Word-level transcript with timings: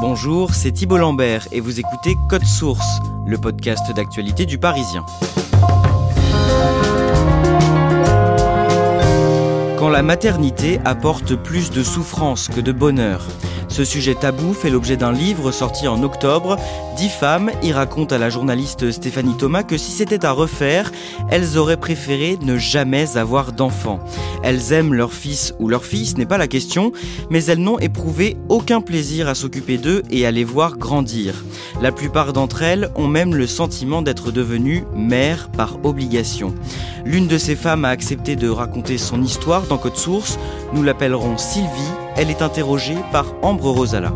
Bonjour, 0.00 0.54
c'est 0.54 0.70
Thibault 0.70 0.98
Lambert 0.98 1.48
et 1.50 1.58
vous 1.58 1.80
écoutez 1.80 2.16
Code 2.28 2.44
Source, 2.44 3.00
le 3.26 3.36
podcast 3.36 3.92
d'actualité 3.96 4.46
du 4.46 4.56
Parisien. 4.56 5.04
Quand 9.76 9.88
la 9.88 10.02
maternité 10.02 10.78
apporte 10.84 11.34
plus 11.34 11.72
de 11.72 11.82
souffrance 11.82 12.46
que 12.46 12.60
de 12.60 12.70
bonheur. 12.70 13.26
Ce 13.68 13.84
sujet 13.84 14.14
tabou 14.14 14.54
fait 14.54 14.70
l'objet 14.70 14.96
d'un 14.96 15.12
livre 15.12 15.52
sorti 15.52 15.86
en 15.86 16.02
octobre. 16.02 16.56
Dix 16.96 17.10
femmes 17.10 17.50
y 17.62 17.72
racontent 17.72 18.14
à 18.14 18.18
la 18.18 18.30
journaliste 18.30 18.90
Stéphanie 18.90 19.36
Thomas 19.36 19.62
que 19.62 19.76
si 19.76 19.92
c'était 19.92 20.24
à 20.24 20.32
refaire, 20.32 20.90
elles 21.30 21.58
auraient 21.58 21.76
préféré 21.76 22.38
ne 22.42 22.56
jamais 22.56 23.16
avoir 23.16 23.52
d'enfants. 23.52 24.00
Elles 24.42 24.72
aiment 24.72 24.94
leur 24.94 25.12
fils 25.12 25.54
ou 25.58 25.68
leur 25.68 25.84
fille, 25.84 26.06
ce 26.06 26.16
n'est 26.16 26.26
pas 26.26 26.38
la 26.38 26.48
question, 26.48 26.92
mais 27.30 27.44
elles 27.44 27.60
n'ont 27.60 27.78
éprouvé 27.78 28.36
aucun 28.48 28.80
plaisir 28.80 29.28
à 29.28 29.34
s'occuper 29.34 29.76
d'eux 29.76 30.02
et 30.10 30.26
à 30.26 30.30
les 30.30 30.44
voir 30.44 30.76
grandir. 30.76 31.44
La 31.80 31.92
plupart 31.92 32.32
d'entre 32.32 32.62
elles 32.62 32.90
ont 32.96 33.06
même 33.06 33.34
le 33.34 33.46
sentiment 33.46 34.02
d'être 34.02 34.32
devenues 34.32 34.84
mères 34.96 35.50
par 35.50 35.78
obligation. 35.84 36.54
L'une 37.04 37.28
de 37.28 37.38
ces 37.38 37.54
femmes 37.54 37.84
a 37.84 37.90
accepté 37.90 38.34
de 38.34 38.48
raconter 38.48 38.98
son 38.98 39.22
histoire 39.22 39.62
dans 39.62 39.78
Code 39.78 39.96
Source. 39.96 40.38
Nous 40.72 40.82
l'appellerons 40.82 41.36
Sylvie. 41.36 42.07
Elle 42.20 42.32
est 42.32 42.42
interrogée 42.42 42.96
par 43.12 43.26
Ambre 43.42 43.70
Rosala. 43.70 44.12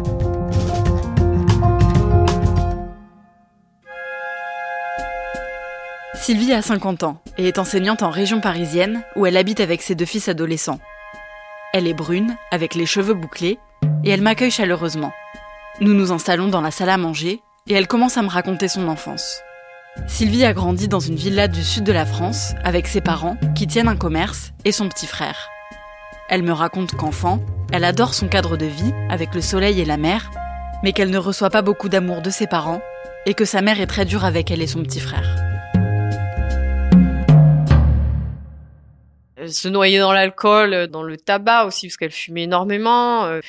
Sylvie 6.14 6.52
a 6.52 6.62
50 6.62 7.04
ans 7.04 7.22
et 7.38 7.46
est 7.46 7.60
enseignante 7.60 8.02
en 8.02 8.10
région 8.10 8.40
parisienne 8.40 9.04
où 9.14 9.24
elle 9.24 9.36
habite 9.36 9.60
avec 9.60 9.82
ses 9.82 9.94
deux 9.94 10.04
fils 10.04 10.26
adolescents. 10.26 10.80
Elle 11.72 11.86
est 11.86 11.94
brune, 11.94 12.36
avec 12.50 12.74
les 12.74 12.86
cheveux 12.86 13.14
bouclés, 13.14 13.60
et 14.02 14.10
elle 14.10 14.20
m'accueille 14.20 14.50
chaleureusement. 14.50 15.12
Nous 15.80 15.94
nous 15.94 16.10
installons 16.10 16.48
dans 16.48 16.60
la 16.60 16.72
salle 16.72 16.90
à 16.90 16.98
manger 16.98 17.40
et 17.68 17.74
elle 17.74 17.86
commence 17.86 18.18
à 18.18 18.22
me 18.22 18.28
raconter 18.28 18.66
son 18.66 18.88
enfance. 18.88 19.42
Sylvie 20.08 20.44
a 20.44 20.52
grandi 20.52 20.88
dans 20.88 20.98
une 20.98 21.14
villa 21.14 21.46
du 21.46 21.62
sud 21.62 21.84
de 21.84 21.92
la 21.92 22.04
France 22.04 22.54
avec 22.64 22.88
ses 22.88 23.00
parents 23.00 23.36
qui 23.54 23.68
tiennent 23.68 23.86
un 23.86 23.94
commerce 23.94 24.50
et 24.64 24.72
son 24.72 24.88
petit 24.88 25.06
frère. 25.06 25.50
Elle 26.28 26.42
me 26.42 26.52
raconte 26.52 26.96
qu'enfant, 26.96 27.40
elle 27.72 27.84
adore 27.84 28.12
son 28.12 28.28
cadre 28.28 28.58
de 28.58 28.66
vie 28.66 28.92
avec 29.08 29.34
le 29.34 29.40
soleil 29.40 29.80
et 29.80 29.86
la 29.86 29.96
mer, 29.96 30.30
mais 30.82 30.92
qu'elle 30.92 31.10
ne 31.10 31.18
reçoit 31.18 31.48
pas 31.48 31.62
beaucoup 31.62 31.88
d'amour 31.88 32.20
de 32.20 32.28
ses 32.28 32.46
parents 32.46 32.82
et 33.24 33.32
que 33.32 33.46
sa 33.46 33.62
mère 33.62 33.80
est 33.80 33.86
très 33.86 34.04
dure 34.04 34.26
avec 34.26 34.50
elle 34.50 34.60
et 34.60 34.66
son 34.66 34.82
petit 34.82 35.00
frère. 35.00 35.36
Elle 39.36 39.52
se 39.52 39.68
noyait 39.68 39.98
dans 39.98 40.12
l'alcool, 40.12 40.86
dans 40.88 41.02
le 41.02 41.16
tabac 41.16 41.64
aussi, 41.64 41.88
parce 41.88 41.96
qu'elle 41.96 42.12
fumait 42.12 42.44
énormément. 42.44 43.40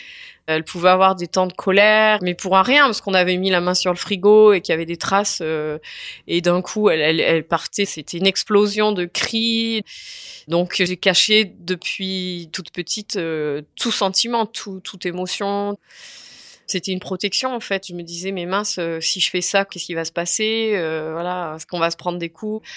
Euh, 0.50 0.56
Elle 0.56 0.64
pouvait 0.64 0.90
avoir 0.90 1.16
des 1.16 1.28
temps 1.28 1.48
de 1.48 1.54
colère, 1.54 2.20
mais 2.22 2.34
pour 2.34 2.58
un 2.58 2.64
rien, 2.64 2.86
parce 2.86 3.02
qu'on 3.02 3.14
avait 3.14 3.38
mis 3.38 3.50
la 3.50 3.62
main 3.62 3.74
sur 3.74 3.92
le 3.92 3.98
frigo 3.98 4.54
et 4.54 4.62
qu'il 4.62 4.74
y 4.74 4.76
avait 4.76 4.86
des 4.86 4.98
traces. 4.98 5.40
euh, 5.42 5.78
et 6.28 6.42
d'un 6.42 6.62
coup, 6.62 6.90
elle, 6.90 7.02
elle, 7.02 7.20
elle 7.20 7.48
partait. 7.48 7.86
C'était 7.86 8.18
une 8.18 8.28
explosion 8.28 8.92
de 8.92 9.06
cris. 9.06 9.84
Donc, 10.48 10.76
j'ai 10.78 10.98
caché 10.98 11.54
depuis 11.59 12.50
toute 12.52 12.72
petite 12.72 13.16
euh, 13.16 13.62
tout 13.76 13.92
sentiment, 13.92 14.46
tout, 14.46 14.81
toute 14.84 15.06
émotion. 15.06 15.78
C'était 16.68 16.91
une 16.91 17.00
protection 17.00 17.53
en 17.53 17.59
fait. 17.59 17.88
Je 17.88 17.94
me 17.94 18.03
disais, 18.03 18.31
mais 18.31 18.46
mince, 18.46 18.78
euh, 18.79 19.00
si 19.01 19.19
je 19.19 19.29
fais 19.29 19.41
ça, 19.41 19.66
qu'est-ce 19.66 19.85
qui 19.85 19.94
va 19.94 20.06
se 20.06 20.12
passer 20.12 20.72
Euh, 20.75 21.12
Voilà, 21.13 21.53
est-ce 21.56 21.68
qu'on 21.68 21.79
va 21.79 21.91
se 21.91 21.97
prendre 21.97 22.18
des 22.18 22.29
coups? 22.29 22.68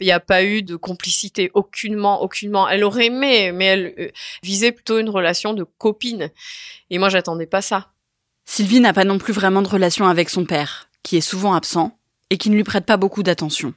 Il 0.00 0.06
n'y 0.06 0.12
a 0.12 0.20
pas 0.20 0.42
eu 0.42 0.62
de 0.62 0.76
complicité, 0.76 1.50
aucunement, 1.54 2.22
aucunement. 2.22 2.68
Elle 2.68 2.84
aurait 2.84 3.06
aimé, 3.06 3.52
mais 3.52 3.64
elle 3.66 3.94
euh, 3.98 4.08
visait 4.42 4.72
plutôt 4.72 4.98
une 4.98 5.10
relation 5.10 5.54
de 5.54 5.64
copine. 5.64 6.30
Et 6.90 6.98
moi, 6.98 7.08
j'attendais 7.08 7.46
pas 7.46 7.62
ça. 7.62 7.88
Sylvie 8.44 8.80
n'a 8.80 8.92
pas 8.92 9.04
non 9.04 9.18
plus 9.18 9.32
vraiment 9.32 9.62
de 9.62 9.68
relation 9.68 10.06
avec 10.06 10.30
son 10.30 10.44
père, 10.44 10.88
qui 11.02 11.16
est 11.16 11.20
souvent 11.20 11.54
absent 11.54 11.96
et 12.30 12.38
qui 12.38 12.50
ne 12.50 12.54
lui 12.56 12.64
prête 12.64 12.86
pas 12.86 12.96
beaucoup 12.96 13.22
d'attention. 13.22 13.74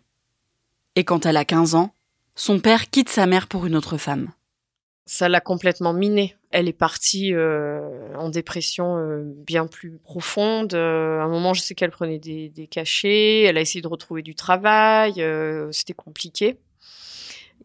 Et 0.96 1.04
quand 1.04 1.26
elle 1.26 1.38
a 1.38 1.46
15 1.46 1.76
ans, 1.76 1.94
son 2.36 2.60
père 2.60 2.90
quitte 2.90 3.10
sa 3.10 3.26
mère 3.26 3.48
pour 3.48 3.66
une 3.66 3.76
autre 3.76 3.98
femme. 3.98 4.32
Ça 5.12 5.28
l'a 5.28 5.42
complètement 5.42 5.92
minée. 5.92 6.36
Elle 6.52 6.68
est 6.68 6.72
partie 6.72 7.34
euh, 7.34 8.16
en 8.16 8.30
dépression 8.30 8.96
euh, 9.00 9.24
bien 9.26 9.66
plus 9.66 9.98
profonde. 10.04 10.76
Euh, 10.76 11.20
à 11.20 11.24
un 11.24 11.28
moment, 11.28 11.56
je 11.56 11.62
sais 11.62 11.74
qu'elle 11.74 11.90
prenait 11.90 12.20
des, 12.20 12.50
des 12.50 12.68
cachets. 12.68 13.42
Elle 13.42 13.58
a 13.58 13.62
essayé 13.62 13.82
de 13.82 13.88
retrouver 13.88 14.22
du 14.22 14.36
travail. 14.36 15.16
euh, 15.18 15.70
C'était 15.72 15.96
compliqué. 15.96 16.60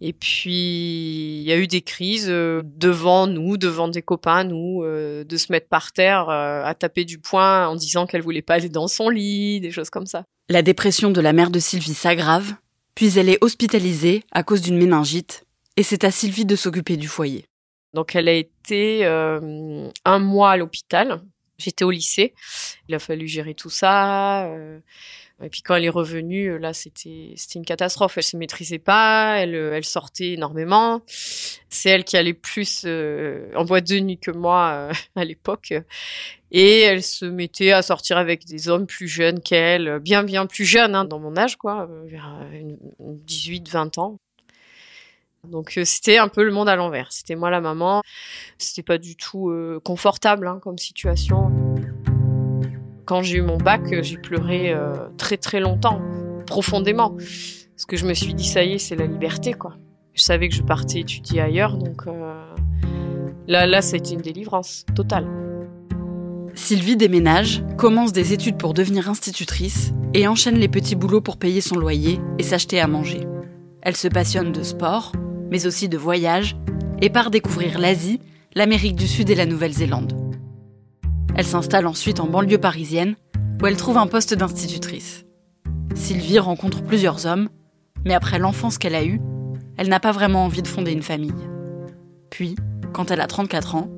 Et 0.01 0.15
puis, 0.15 1.41
il 1.41 1.43
y 1.43 1.53
a 1.53 1.59
eu 1.59 1.67
des 1.67 1.83
crises 1.83 2.31
euh, 2.31 2.63
devant 2.65 3.27
nous, 3.27 3.59
devant 3.59 3.89
des 3.89 4.01
copains, 4.01 4.45
nous, 4.45 4.83
euh, 4.83 5.23
de 5.25 5.37
se 5.37 5.53
mettre 5.53 5.69
par 5.69 5.93
terre 5.93 6.31
à 6.31 6.75
taper 6.75 7.05
du 7.05 7.19
poing 7.19 7.69
en 7.69 7.77
disant 7.77 8.07
qu'elle 8.07 8.23
voulait 8.23 8.41
pas 8.41 8.55
aller 8.55 8.71
dans 8.71 8.89
son 8.89 9.11
lit, 9.11 9.61
des 9.61 9.71
choses 9.71 9.91
comme 9.91 10.07
ça. 10.07 10.25
La 10.49 10.63
dépression 10.63 11.11
de 11.11 11.21
la 11.21 11.35
mère 11.35 11.51
de 11.51 11.59
Sylvie 11.59 11.93
s'aggrave, 11.93 12.55
puis 12.95 13.19
elle 13.19 13.29
est 13.29 13.39
hospitalisée 13.43 14.25
à 14.33 14.43
cause 14.43 14.63
d'une 14.63 14.79
méningite, 14.79 15.44
et 15.77 15.83
c'est 15.83 16.05
à 16.05 16.11
Sylvie 16.11 16.45
de 16.45 16.57
s'occuper 16.57 16.97
du 16.97 17.09
foyer. 17.09 17.47
Donc, 17.93 18.17
elle 18.17 18.29
a 18.29 18.33
été 18.33 19.05
euh, 19.05 19.89
un 20.05 20.19
mois 20.19 20.53
à 20.53 20.57
l'hôpital. 20.57 21.23
J'étais 21.59 21.85
au 21.85 21.91
lycée. 21.91 22.35
Il 22.89 22.95
a 22.95 22.99
fallu 22.99 23.29
gérer 23.29 23.55
tout 23.55 23.71
ça. 23.71 24.47
euh, 24.47 24.81
et 25.43 25.49
puis 25.49 25.63
quand 25.63 25.75
elle 25.75 25.85
est 25.85 25.91
revenue, 25.91 26.59
là, 26.59 26.73
c'était 26.73 27.35
c'était 27.37 27.59
une 27.59 27.65
catastrophe. 27.65 28.17
Elle 28.17 28.23
se 28.23 28.37
maîtrisait 28.37 28.79
pas. 28.79 29.39
Elle 29.39 29.55
euh, 29.57 29.75
elle 29.75 29.85
sortait 29.85 30.33
énormément. 30.33 31.03
C'est 31.07 31.91
elle 31.91 32.05
qui 32.05 32.17
allait 32.17 32.35
plus 32.35 32.85
euh, 32.87 33.51
en 33.57 33.65
boîte 33.65 33.89
de 33.89 33.99
nuit 33.99 34.19
que 34.19 34.31
moi 34.31 34.71
euh, 34.91 34.93
à 35.17 35.25
l'époque. 35.25 35.75
Et 36.53 36.81
elle 36.81 37.03
se 37.03 37.25
mettait 37.25 37.73
à 37.73 37.83
sortir 37.83 38.17
avec 38.17 38.45
des 38.47 38.69
hommes 38.69 38.87
plus 38.87 39.09
jeunes 39.09 39.41
qu'elle, 39.41 39.99
bien 39.99 40.23
bien 40.23 40.47
plus 40.47 40.65
jeunes, 40.65 40.95
hein, 40.95 41.05
dans 41.05 41.19
mon 41.19 41.37
âge, 41.37 41.57
quoi, 41.57 41.89
vers 42.07 42.39
18-20 43.27 43.99
ans. 43.99 44.19
Donc 45.51 45.75
euh, 45.77 45.85
c'était 45.85 46.19
un 46.19 46.29
peu 46.29 46.45
le 46.45 46.53
monde 46.53 46.69
à 46.69 46.77
l'envers. 46.77 47.09
C'était 47.11 47.37
moi 47.37 47.51
la 47.51 47.61
maman. 47.61 48.03
C'était 48.59 48.83
pas 48.83 48.99
du 48.99 49.17
tout 49.17 49.51
euh, 49.51 49.81
confortable 49.85 50.47
hein, 50.47 50.59
comme 50.63 50.79
situation. 50.79 51.51
Quand 53.05 53.23
j'ai 53.23 53.39
eu 53.39 53.43
mon 53.43 53.59
bac, 53.59 53.93
euh, 53.93 54.03
j'ai 54.03 54.17
pleuré 54.17 54.73
euh, 54.73 54.95
très 55.19 55.37
très 55.37 55.61
longtemps, 55.61 56.01
profondément, 56.47 57.11
parce 57.11 57.85
que 57.87 57.97
je 57.97 58.07
me 58.07 58.15
suis 58.15 58.33
dit 58.33 58.47
ça 58.47 58.65
y 58.65 58.75
est, 58.75 58.79
c'est 58.79 58.97
la 58.97 59.07
liberté 59.07 59.53
quoi. 59.53 59.77
Je 60.15 60.23
savais 60.23 60.49
que 60.49 60.55
je 60.55 60.63
partais 60.63 61.01
étudier 61.01 61.41
ailleurs, 61.41 61.77
donc 61.77 62.07
euh, 62.07 62.47
là 63.47 63.67
là 63.67 63.83
ça 63.83 63.95
a 63.95 63.99
été 63.99 64.15
une 64.15 64.23
délivrance 64.23 64.87
totale. 64.95 65.29
Sylvie 66.55 66.97
déménage, 66.97 67.63
commence 67.77 68.13
des 68.13 68.33
études 68.33 68.57
pour 68.57 68.73
devenir 68.75 69.11
institutrice 69.11 69.93
et 70.15 70.27
enchaîne 70.27 70.57
les 70.57 70.69
petits 70.69 70.95
boulots 70.95 71.21
pour 71.21 71.37
payer 71.37 71.61
son 71.61 71.77
loyer 71.77 72.21
et 72.39 72.43
s'acheter 72.43 72.81
à 72.81 72.87
manger. 72.87 73.27
Elle 73.83 73.97
se 73.97 74.09
passionne 74.09 74.53
de 74.53 74.63
sport, 74.63 75.13
mais 75.55 75.67
aussi 75.67 75.89
de 75.89 75.97
voyage, 75.97 76.57
et 77.01 77.11
part 77.11 77.31
découvrir 77.31 77.79
l'Asie, 77.79 78.19
l'Amérique 78.57 78.97
du 78.97 79.07
Sud 79.07 79.31
et 79.31 79.37
la 79.37 79.47
Nouvelle-Zélande. 79.47 80.13
Elle 81.37 81.47
s'installe 81.47 81.87
ensuite 81.87 82.19
en 82.19 82.27
banlieue 82.27 82.59
parisienne, 82.59 83.15
où 83.63 83.67
elle 83.69 83.77
trouve 83.77 83.99
un 83.99 84.09
poste 84.09 84.35
d'institutrice. 84.35 85.25
Sylvie 85.95 86.41
rencontre 86.41 86.83
plusieurs 86.83 87.27
hommes, 87.27 87.51
mais 88.05 88.15
après 88.15 88.41
l'enfance 88.41 88.79
qu'elle 88.79 88.97
a 88.97 89.05
eue, 89.05 89.21
elle 89.77 89.89
n'a 89.89 90.01
pas 90.01 90.11
vraiment 90.11 90.45
envie 90.45 90.61
de 90.61 90.67
fonder 90.67 90.91
une 90.91 91.05
famille. 91.05 91.31
Puis, 92.31 92.57
quand 92.93 93.13
elle 93.13 93.21
a 93.21 93.29
34 93.29 93.77
ans, 93.77 93.89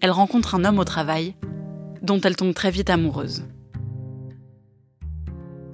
elle 0.00 0.10
rencontre 0.10 0.56
un 0.56 0.64
homme 0.64 0.80
au 0.80 0.84
travail 0.84 1.36
dont 2.02 2.20
elle 2.20 2.34
tombe 2.34 2.52
très 2.52 2.72
vite 2.72 2.90
amoureuse. 2.90 3.44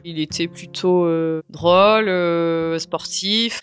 Il 0.05 0.21
était 0.21 0.47
plutôt 0.47 1.07
euh, 1.07 1.41
drôle, 1.49 2.11
euh, 2.11 2.79
sportif. 2.79 3.63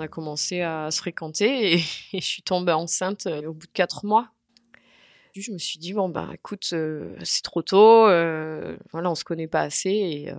On 0.00 0.02
a 0.02 0.08
commencé 0.08 0.62
à 0.62 0.90
se 0.90 0.98
fréquenter 0.98 1.74
et, 1.74 1.78
je 2.14 2.24
suis 2.24 2.42
tombée 2.42 2.72
enceinte 2.72 3.26
euh, 3.26 3.48
au 3.48 3.52
bout 3.52 3.66
de 3.66 3.72
quatre 3.72 4.06
mois. 4.06 4.30
Je 5.36 5.52
me 5.52 5.58
suis 5.58 5.78
dit 5.78 5.92
bon 5.92 6.08
bah 6.08 6.30
écoute 6.32 6.74
c'est 7.22 7.42
trop 7.42 7.62
tôt, 7.62 8.06
voilà 8.06 9.10
on 9.10 9.14
se 9.14 9.22
connaît 9.22 9.46
pas 9.46 9.60
assez 9.60 9.90
et 9.90 10.32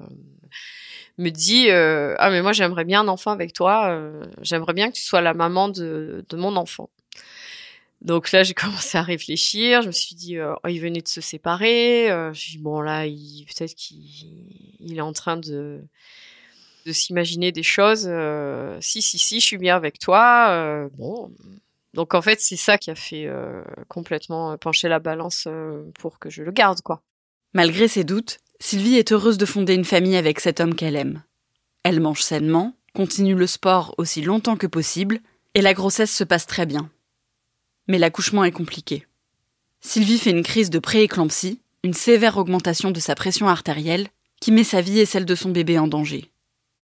me 1.18 1.30
dit 1.30 1.70
ah 1.72 2.30
mais 2.30 2.42
moi 2.42 2.52
j'aimerais 2.52 2.84
bien 2.84 3.00
un 3.00 3.08
enfant 3.08 3.32
avec 3.32 3.54
toi, 3.54 3.98
j'aimerais 4.42 4.74
bien 4.74 4.90
que 4.90 4.96
tu 4.96 5.02
sois 5.02 5.22
la 5.22 5.34
maman 5.34 5.70
de, 5.70 6.26
de 6.28 6.36
mon 6.36 6.58
enfant. 6.58 6.90
Donc 8.02 8.32
là, 8.32 8.44
j'ai 8.44 8.54
commencé 8.54 8.98
à 8.98 9.04
réfléchir. 9.04 9.82
Je 9.82 9.88
me 9.88 9.92
suis 9.92 10.16
dit, 10.16 10.38
euh, 10.38 10.54
oh, 10.64 10.68
il 10.68 10.80
venait 10.80 11.02
de 11.02 11.08
se 11.08 11.22
séparer. 11.22 12.12
Euh, 12.12 12.34
je 12.34 12.52
dit, 12.52 12.58
bon 12.58 12.82
là, 12.82 13.06
peut-être 13.06 13.76
qu'il 13.76 14.98
est 14.98 15.02
en 15.02 15.14
train 15.14 15.38
de 15.38 15.82
de 16.86 16.92
s'imaginer 16.92 17.52
des 17.52 17.64
choses. 17.64 18.06
Euh, 18.08 18.78
si, 18.82 19.02
si, 19.02 19.18
si, 19.18 19.40
je 19.40 19.46
suis 19.46 19.58
bien 19.58 19.76
avec 19.76 20.00
toi. 20.00 20.50
Euh, 20.50 20.90
bon, 20.98 21.32
donc 21.94 22.14
en 22.14 22.22
fait, 22.22 22.40
c'est 22.42 22.58
ça 22.58 22.78
qui 22.78 22.90
a 22.92 22.96
fait 22.96 23.30
complètement 23.88 24.58
pencher 24.58 24.88
la 24.88 25.00
balance 25.00 25.48
pour 26.00 26.20
que 26.20 26.30
je 26.30 26.44
le 26.44 26.52
garde, 26.52 26.82
quoi. 26.82 27.02
Malgré 27.54 27.88
ses 27.88 28.06
doutes, 28.06 28.40
Sylvie 28.60 28.96
est 28.96 29.12
heureuse 29.12 29.38
de 29.38 29.46
fonder 29.46 29.74
une 29.74 29.84
famille 29.84 30.16
avec 30.16 30.40
cet 30.40 30.62
homme 30.62 30.76
qu'elle 30.76 30.96
aime. 30.96 31.24
Elle 31.84 32.00
mange 32.00 32.22
sainement, 32.22 32.74
continue 32.94 33.36
le 33.36 33.48
sport 33.48 33.94
aussi 33.98 34.22
longtemps 34.22 34.56
que 34.56 34.68
possible, 34.68 35.20
et 35.54 35.62
la 35.62 35.74
grossesse 35.74 36.16
se 36.16 36.24
passe 36.24 36.46
très 36.46 36.66
bien 36.66 36.90
mais 37.92 38.00
l'accouchement 38.00 38.44
est 38.44 38.52
compliqué. 38.52 39.06
Sylvie 39.82 40.18
fait 40.18 40.32
une 40.32 40.44
crise 40.44 40.70
de 40.70 40.80
prééclampsie, 40.80 41.60
une 41.84 41.94
sévère 41.94 42.38
augmentation 42.38 42.92
de 42.92 43.00
sa 43.00 43.16
pression 43.16 43.48
artérielle, 43.48 44.08
qui 44.40 44.52
met 44.52 44.64
sa 44.64 44.82
vie 44.82 45.00
et 45.00 45.06
celle 45.06 45.26
de 45.26 45.36
son 45.36 45.50
bébé 45.50 45.78
en 45.78 45.88
danger. 45.88 46.31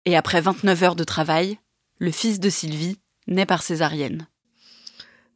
Et 0.05 0.15
après 0.15 0.41
29 0.41 0.83
heures 0.83 0.95
de 0.95 1.03
travail, 1.03 1.59
le 1.99 2.11
fils 2.11 2.39
de 2.39 2.49
Sylvie 2.49 2.99
naît 3.27 3.45
par 3.45 3.61
césarienne. 3.61 4.27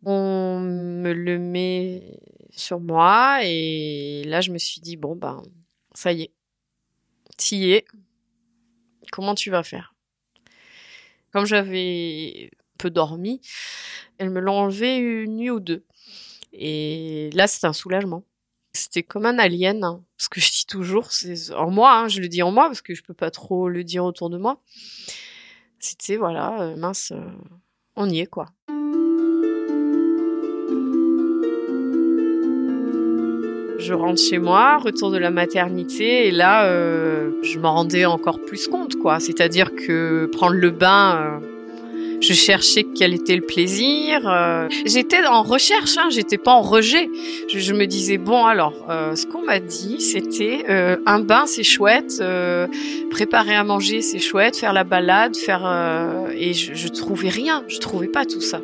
On 0.04 0.60
me 0.60 1.14
le 1.14 1.38
met 1.40 2.20
sur 2.52 2.80
moi 2.80 3.40
et 3.44 4.24
là 4.26 4.42
je 4.42 4.52
me 4.52 4.58
suis 4.58 4.82
dit 4.82 4.98
bon 4.98 5.16
ben 5.16 5.42
ça 5.94 6.12
y 6.12 6.24
est, 6.24 6.34
t'y 7.38 7.72
es. 7.72 7.86
Comment 9.12 9.36
tu 9.36 9.50
vas 9.50 9.64
faire? 9.64 9.96
Comme 11.32 11.46
j'avais 11.46 12.50
peu 12.78 12.90
dormi, 12.90 13.42
elles 14.18 14.30
me 14.30 14.40
l'ont 14.40 14.60
enlevé 14.60 14.96
une 14.98 15.38
nuit 15.38 15.52
ou 15.52 15.60
deux. 15.60 15.86
Et 16.54 17.30
là, 17.34 17.48
c'est 17.48 17.66
un 17.66 17.74
soulagement. 17.74 18.24
C'était 18.76 19.04
comme 19.04 19.26
un 19.26 19.40
alien, 19.40 19.84
hein. 19.86 20.02
ce 20.18 20.28
que 20.28 20.42
je 20.42 20.52
dis 20.52 20.66
toujours, 20.68 21.12
c'est 21.12 21.54
en 21.54 21.72
moi, 21.72 21.94
hein, 21.94 22.08
je 22.10 22.20
le 22.20 22.28
dis 22.28 22.44
en 22.44 22.52
moi 22.52 22.66
parce 22.66 22.82
que 22.82 22.94
je 22.94 23.04
peux 23.04 23.14
pas 23.14 23.32
trop 23.32 23.70
le 23.70 23.86
dire 23.86 24.04
autour 24.04 24.30
de 24.30 24.38
moi. 24.38 24.60
C'était 25.80 26.18
voilà, 26.18 26.62
euh, 26.62 26.76
mince, 26.76 27.14
euh, 27.16 27.22
on 27.96 28.10
y 28.10 28.20
est 28.20 28.26
quoi. 28.26 28.48
Je 33.80 33.94
rentre 33.94 34.20
chez 34.20 34.40
moi, 34.40 34.78
retour 34.78 35.10
de 35.12 35.18
la 35.18 35.32
maternité, 35.32 36.28
et 36.28 36.32
là, 36.32 36.66
euh, 36.66 37.32
je 37.44 37.60
m'en 37.60 37.76
rendais 37.76 38.06
encore 38.06 38.42
plus 38.42 38.68
compte, 38.68 38.96
quoi. 38.96 39.20
C'est-à-dire 39.20 39.76
que 39.76 40.26
prendre 40.34 40.56
le 40.56 40.72
bain, 40.72 41.40
je 42.28 42.34
cherchais 42.34 42.84
quel 42.84 43.14
était 43.14 43.36
le 43.36 43.42
plaisir. 43.42 44.28
Euh, 44.28 44.68
j'étais 44.86 45.26
en 45.26 45.44
recherche, 45.44 45.98
hein, 45.98 46.08
j'étais 46.10 46.38
pas 46.38 46.52
en 46.52 46.62
rejet. 46.62 47.10
Je, 47.48 47.74
me 47.74 47.86
disais 47.86 48.18
bon 48.18 48.46
alors, 48.46 48.74
euh, 48.90 49.16
ce 49.16 49.26
qu'on 49.26 49.44
m'a 49.44 49.60
dit, 49.60 50.02
c'était 50.02 50.66
euh, 50.70 50.98
un 51.06 51.20
bain 51.20 51.46
c'est 51.46 51.64
chouette, 51.64 52.24
préparer 53.12 53.56
à 53.56 53.64
manger 53.64 54.02
c'est 54.02 54.20
chouette, 54.20 54.58
faire 54.58 54.74
la 54.74 54.84
balade, 54.84 55.36
faire 55.36 55.66
et 56.36 56.54
je, 56.54 56.74
je 56.74 56.88
trouvais 56.88 57.30
rien, 57.30 57.64
je 57.68 57.80
trouvais 57.80 58.08
pas 58.08 58.26
tout 58.26 58.42
ça. 58.42 58.62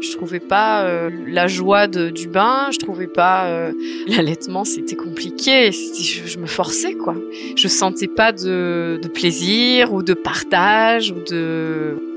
Je 0.00 0.12
trouvais 0.12 0.38
pas 0.38 0.88
la 1.26 1.48
joie 1.48 1.88
du 1.88 2.28
bain, 2.28 2.68
je 2.72 2.78
trouvais 2.78 3.08
pas 3.08 3.70
l'allaitement, 4.06 4.64
c'était 4.64 4.96
compliqué. 4.96 5.72
Je, 5.72 6.26
je, 6.26 6.38
me 6.38 6.46
forçais 6.46 6.94
quoi. 6.94 7.16
Je 7.56 7.68
sentais 7.68 8.06
pas 8.06 8.30
de, 8.32 9.00
de 9.02 9.08
plaisir 9.08 9.92
ou 9.92 10.02
de 10.02 10.14
partage 10.14 11.10
ou 11.10 11.20
de 11.28 12.07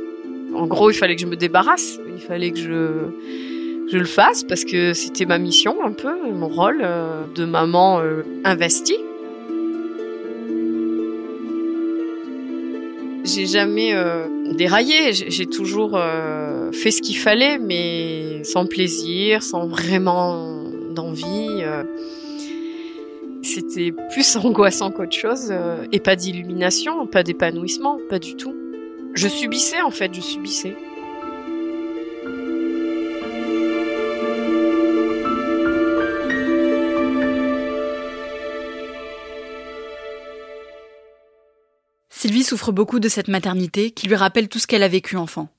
en 0.54 0.68
gros, 0.68 0.90
il 0.90 0.94
fallait 0.94 1.16
que 1.16 1.22
je 1.22 1.28
me 1.28 1.36
débarrasse, 1.36 2.00
il 2.14 2.22
fallait 2.22 2.52
que 2.52 2.60
je, 2.60 3.98
le 3.98 4.06
fasse 4.06 4.44
parce 4.44 4.64
que 4.64 4.94
c'était 4.94 5.26
ma 5.26 5.38
mission 5.38 5.84
un 5.84 5.92
peu, 5.92 6.32
mon 6.32 6.48
rôle 6.48 6.82
euh, 6.82 7.24
de 7.36 7.46
maman 7.46 8.00
euh, 8.00 8.24
investie. 8.46 8.98
J'ai 13.24 13.46
jamais 13.46 13.94
euh, 13.94 14.28
déraillé, 14.54 15.14
j'ai 15.14 15.46
toujours 15.46 16.00
fait 16.74 16.92
ce 16.92 17.02
qu'il 17.02 17.18
fallait, 17.18 17.60
mais 17.60 18.44
sans 18.44 18.66
plaisir, 18.66 19.44
sans 19.44 19.68
vraiment 19.68 20.64
d'envie. 20.90 21.64
C'était 23.44 23.94
plus 24.12 24.36
angoissant 24.44 24.92
qu'autre 24.92 25.16
chose, 25.16 25.54
et 25.92 26.00
pas 26.00 26.16
d'illumination, 26.16 27.06
pas 27.06 27.24
d'épanouissement, 27.24 28.00
pas 28.10 28.20
du 28.20 28.36
tout. 28.36 28.61
Je 29.14 29.28
subissais 29.28 29.82
en 29.82 29.92
fait, 29.92 30.14
je 30.14 30.22
subissais. 30.22 30.76
Sylvie 42.10 42.44
souffre 42.44 42.72
beaucoup 42.72 43.00
de 43.00 43.10
cette 43.10 43.28
maternité 43.28 43.92
qui 43.92 44.08
lui 44.08 44.16
rappelle 44.16 44.48
tout 44.48 44.60
ce 44.60 44.68
qu'elle 44.68 44.84
a 44.84 44.88
vécu 44.88 45.18
enfant. 45.18 45.50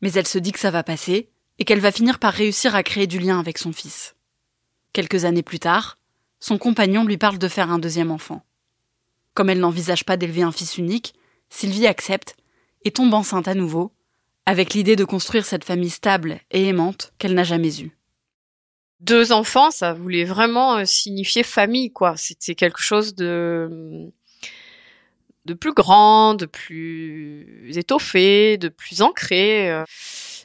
Mais 0.00 0.12
elle 0.12 0.26
se 0.26 0.38
dit 0.38 0.52
que 0.52 0.58
ça 0.58 0.70
va 0.70 0.82
passer 0.82 1.28
et 1.58 1.64
qu'elle 1.64 1.80
va 1.80 1.92
finir 1.92 2.18
par 2.18 2.32
réussir 2.32 2.74
à 2.74 2.82
créer 2.82 3.06
du 3.06 3.18
lien 3.18 3.38
avec 3.38 3.56
son 3.56 3.72
fils. 3.72 4.14
Quelques 4.92 5.24
années 5.24 5.44
plus 5.44 5.60
tard, 5.60 5.98
son 6.40 6.58
compagnon 6.58 7.04
lui 7.04 7.18
parle 7.18 7.38
de 7.38 7.48
faire 7.48 7.70
un 7.70 7.78
deuxième 7.78 8.10
enfant. 8.10 8.44
Comme 9.32 9.48
elle 9.48 9.60
n'envisage 9.60 10.04
pas 10.04 10.16
d'élever 10.16 10.42
un 10.42 10.52
fils 10.52 10.76
unique, 10.76 11.14
Sylvie 11.48 11.86
accepte 11.86 12.36
et 12.84 12.90
tombe 12.90 13.14
enceinte 13.14 13.48
à 13.48 13.54
nouveau, 13.54 13.92
avec 14.46 14.74
l'idée 14.74 14.96
de 14.96 15.04
construire 15.04 15.44
cette 15.44 15.64
famille 15.64 15.90
stable 15.90 16.40
et 16.50 16.66
aimante 16.66 17.12
qu'elle 17.18 17.34
n'a 17.34 17.44
jamais 17.44 17.80
eue. 17.80 17.96
Deux 19.00 19.32
enfants, 19.32 19.70
ça 19.72 19.94
voulait 19.94 20.24
vraiment 20.24 20.76
euh, 20.76 20.84
signifier 20.84 21.42
famille, 21.42 21.90
quoi. 21.90 22.16
C'était 22.16 22.54
quelque 22.54 22.80
chose 22.80 23.14
de 23.14 24.10
de 25.44 25.54
plus 25.54 25.72
grand, 25.72 26.34
de 26.34 26.46
plus 26.46 27.76
étoffé, 27.76 28.58
de 28.58 28.68
plus 28.68 29.02
ancré. 29.02 29.72
Euh. 29.72 29.82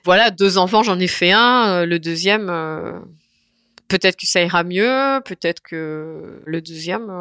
Voilà, 0.04 0.32
deux 0.32 0.58
enfants, 0.58 0.82
j'en 0.82 1.00
ai 1.00 1.08
fait 1.08 1.32
un. 1.32 1.82
Euh, 1.82 1.86
le 1.86 2.00
deuxième, 2.00 2.48
peut-être 3.88 4.18
que 4.18 4.26
ça 4.26 4.42
ira 4.42 4.64
mieux, 4.64 5.22
peut-être 5.24 5.62
que 5.62 6.42
le 6.44 6.62
deuxième, 6.62 7.12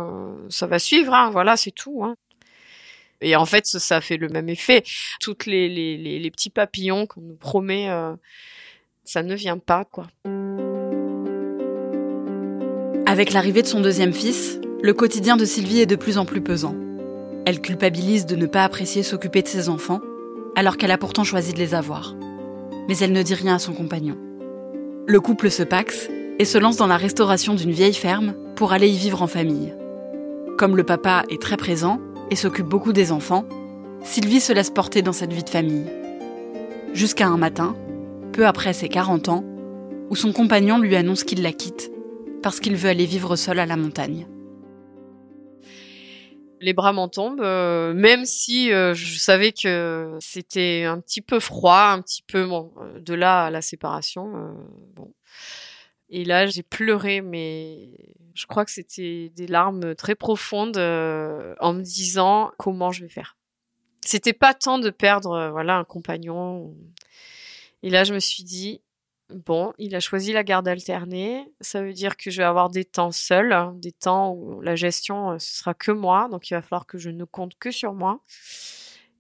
ça 0.49 0.67
va 0.67 0.79
suivre. 0.79 1.13
Hein. 1.13 1.29
Voilà, 1.31 1.59
c'est 1.59 1.71
tout. 1.71 2.03
Hein. 2.03 2.17
Et 3.21 3.37
en 3.37 3.47
fait, 3.47 3.67
ça, 3.67 4.01
fait 4.01 4.17
le 4.17 4.29
même 4.29 4.49
effet. 4.49 4.83
Toutes 5.21 5.47
les, 5.47 5.69
les, 5.69 6.31
petits 6.31 6.51
papillons 6.51 7.07
qu'on 7.07 7.21
nous 7.21 7.37
promet, 7.37 7.89
euh, 7.89 8.15
ça 9.05 9.23
ne 9.23 9.35
vient 9.35 9.59
pas, 9.59 9.85
quoi. 9.85 10.07
Avec 13.07 13.33
l'arrivée 13.33 13.63
de 13.63 13.67
son 13.67 13.81
deuxième 13.81 14.13
fils, 14.13 14.61
le 14.83 14.93
quotidien 14.93 15.37
de 15.37 15.45
Sylvie 15.45 15.81
est 15.81 15.87
de 15.87 15.97
plus 15.97 16.19
en 16.19 16.25
plus 16.25 16.43
pesant. 16.43 16.75
Elle 17.47 17.61
culpabilise 17.61 18.27
de 18.27 18.37
ne 18.37 18.47
pas 18.47 18.65
apprécier 18.65 19.03
s'occuper 19.03 19.43
de 19.43 19.49
ses 19.49 19.69
enfants, 19.69 20.01
alors 20.57 20.77
qu'elle 20.77 20.91
a 20.91 20.99
pourtant 20.99 21.25
choisi 21.25 21.53
de 21.53 21.59
les 21.59 21.75
avoir. 21.75 22.15
Mais 22.89 22.99
elle 22.99 23.13
ne 23.13 23.23
dit 23.23 23.35
rien 23.35 23.55
à 23.55 23.59
son 23.59 23.73
compagnon. 23.73 24.17
Le 25.07 25.21
couple 25.21 25.51
se 25.51 25.63
paxe 25.63 26.09
et 26.39 26.45
se 26.45 26.59
lance 26.59 26.77
dans 26.77 26.87
la 26.87 26.97
restauration 26.97 27.55
d'une 27.55 27.71
vieille 27.71 27.95
ferme 27.95 28.35
pour 28.57 28.73
aller 28.73 28.89
y 28.89 28.99
vivre 28.99 29.23
en 29.23 29.27
famille. 29.27 29.73
Comme 30.59 30.77
le 30.77 30.85
papa 30.85 31.23
est 31.31 31.41
très 31.41 31.57
présent, 31.57 32.01
et 32.31 32.37
s'occupe 32.37 32.67
beaucoup 32.67 32.93
des 32.93 33.13
enfants, 33.13 33.45
Sylvie 34.03 34.41
se 34.41 34.53
laisse 34.53 34.71
porter 34.71 35.03
dans 35.03 35.13
cette 35.13 35.33
vie 35.33 35.45
de 35.45 35.51
famille. 35.51 35.87
Jusqu'à 36.93 37.27
un 37.27 37.37
matin, 37.37 37.77
peu 38.33 38.47
après 38.47 38.73
ses 38.73 38.89
40 38.89 39.29
ans, 39.29 39.45
où 40.11 40.17
son 40.17 40.33
compagnon 40.33 40.79
lui 40.79 40.97
annonce 40.97 41.25
qu'il 41.25 41.43
la 41.43 41.53
quitte 41.53 41.91
parce 42.43 42.61
qu'il 42.61 42.77
veut 42.77 42.89
aller 42.91 43.07
vivre 43.07 43.35
seul 43.35 43.59
à 43.59 43.67
la 43.67 43.77
montagne. 43.77 44.29
Les 46.61 46.73
bras 46.73 46.93
m'en 46.93 47.09
tombent, 47.09 47.41
euh, 47.41 47.93
même 47.93 48.25
si 48.25 48.73
euh, 48.73 48.95
je 48.95 49.19
savais 49.19 49.53
que 49.53 50.17
c'était 50.21 50.85
un 50.85 51.01
petit 51.01 51.21
peu 51.21 51.41
froid, 51.41 51.89
un 51.91 52.01
petit 52.01 52.23
peu 52.23 52.47
bon, 52.47 52.73
euh, 52.81 53.01
de 53.01 53.15
là 53.15 53.47
à 53.47 53.51
la 53.51 53.63
séparation. 53.63 54.55
bon. 54.95 55.13
Et 56.09 56.25
là, 56.25 56.47
j'ai 56.47 56.63
pleuré, 56.63 57.21
mais 57.21 57.91
je 58.35 58.47
crois 58.47 58.65
que 58.65 58.71
c'était 58.71 59.33
des 59.35 59.47
larmes 59.47 59.95
très 59.95 60.15
profondes 60.15 60.77
euh, 60.77 61.55
en 61.61 61.73
me 61.73 61.83
disant 61.83 62.53
comment 62.59 62.93
je 62.93 63.03
vais 63.03 63.09
faire. 63.09 63.37
C'était 64.05 64.33
pas 64.33 64.55
tant 64.55 64.79
de 64.79 64.91
perdre 64.91 65.33
euh, 65.33 65.51
voilà 65.51 65.77
un 65.77 65.85
compagnon. 65.85 66.77
Et 67.83 67.91
là, 67.91 68.05
je 68.05 68.15
me 68.15 68.21
suis 68.21 68.45
dit 68.45 68.83
bon, 69.31 69.73
il 69.79 69.95
a 69.97 70.01
choisi 70.01 70.33
la 70.33 70.45
garde 70.45 70.69
alternée. 70.69 71.45
Ça 71.61 71.83
veut 71.83 71.93
dire 71.93 72.17
que 72.17 72.31
je 72.31 72.39
vais 72.39 72.47
avoir 72.47 72.71
des 72.71 72.85
temps 72.85 73.11
seuls, 73.11 73.53
hein, 73.53 73.75
des 73.77 73.93
temps 73.93 74.33
où 74.33 74.61
la 74.61 74.77
gestion 74.77 75.33
euh, 75.33 75.39
ce 75.39 75.59
sera 75.59 75.75
que 75.75 75.91
moi. 75.91 76.29
Donc 76.31 76.49
il 76.51 76.55
va 76.55 76.63
falloir 76.63 76.87
que 76.87 76.99
je 76.99 77.11
ne 77.11 77.25
compte 77.25 77.59
que 77.59 77.71
sur 77.71 77.95
moi. 77.95 78.21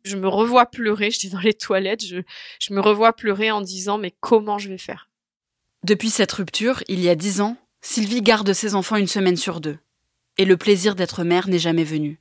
Je 0.04 0.16
me 0.16 0.28
revois 0.28 0.66
pleurer. 0.66 1.10
J'étais 1.10 1.30
dans 1.34 1.40
les 1.40 1.54
toilettes. 1.54 2.04
Je, 2.04 2.18
je 2.60 2.74
me 2.74 2.80
revois 2.80 3.12
pleurer 3.12 3.50
en 3.50 3.60
disant 3.60 3.98
mais 3.98 4.12
comment 4.20 4.58
je 4.58 4.68
vais 4.68 4.78
faire? 4.78 5.10
Depuis 5.86 6.10
cette 6.10 6.32
rupture, 6.32 6.82
il 6.88 6.98
y 6.98 7.08
a 7.08 7.14
dix 7.14 7.40
ans, 7.40 7.56
Sylvie 7.80 8.20
garde 8.20 8.52
ses 8.52 8.74
enfants 8.74 8.96
une 8.96 9.06
semaine 9.06 9.36
sur 9.36 9.60
deux. 9.60 9.78
Et 10.36 10.44
le 10.44 10.56
plaisir 10.56 10.96
d'être 10.96 11.22
mère 11.22 11.46
n'est 11.46 11.60
jamais 11.60 11.84
venu. 11.84 12.18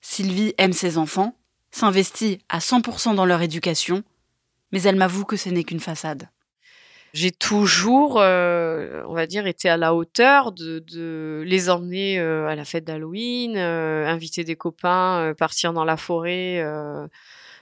Sylvie 0.00 0.54
aime 0.58 0.72
ses 0.72 0.98
enfants, 0.98 1.36
s'investit 1.70 2.40
à 2.48 2.58
100% 2.58 3.14
dans 3.14 3.24
leur 3.24 3.42
éducation, 3.42 4.02
mais 4.72 4.82
elle 4.82 4.96
m'avoue 4.96 5.24
que 5.24 5.36
ce 5.36 5.48
n'est 5.48 5.62
qu'une 5.62 5.78
façade. 5.78 6.30
J'ai 7.12 7.30
toujours, 7.30 8.20
euh, 8.20 9.04
on 9.06 9.14
va 9.14 9.28
dire, 9.28 9.46
été 9.46 9.68
à 9.68 9.76
la 9.76 9.94
hauteur 9.94 10.50
de, 10.50 11.44
les 11.46 11.70
emmener 11.70 12.18
euh, 12.18 12.48
à 12.48 12.56
la 12.56 12.64
fête 12.64 12.82
d'Halloween, 12.82 13.56
euh, 13.56 14.04
inviter 14.08 14.42
des 14.42 14.56
copains, 14.56 15.32
partir 15.38 15.72
dans 15.72 15.84
la 15.84 15.96
forêt. 15.96 16.60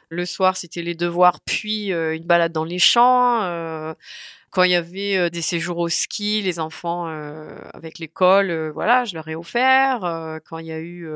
le 0.08 0.24
soir, 0.24 0.56
c'était 0.56 0.80
les 0.80 0.94
devoirs, 0.94 1.40
puis 1.44 1.88
une 1.88 2.24
balade 2.24 2.52
dans 2.52 2.64
les 2.64 2.78
champs. 2.78 3.94
Quand 4.54 4.62
il 4.62 4.70
y 4.70 4.76
avait 4.76 5.16
euh, 5.16 5.30
des 5.30 5.42
séjours 5.42 5.78
au 5.78 5.88
ski, 5.88 6.40
les 6.40 6.60
enfants 6.60 7.08
euh, 7.08 7.58
avec 7.74 7.98
l'école, 7.98 8.50
euh, 8.50 8.70
voilà, 8.70 9.04
je 9.04 9.14
leur 9.14 9.26
ai 9.26 9.34
offert. 9.34 10.00
Quand 10.48 10.58
il 10.58 10.66
y 10.66 10.72
a 10.72 10.80
eu 10.80 11.08